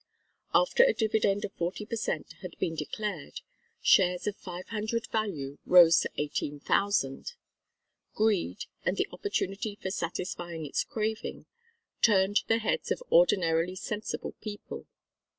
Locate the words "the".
8.97-9.07, 12.47-12.57